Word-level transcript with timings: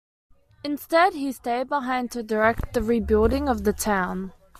Instead, 0.63 1.13
he 1.13 1.31
stayed 1.31 1.69
behind 1.69 2.09
to 2.11 2.23
direct 2.23 2.73
the 2.73 2.81
rebuilding 2.81 3.47
of 3.47 3.65
the 3.65 3.71
town. 3.73 4.33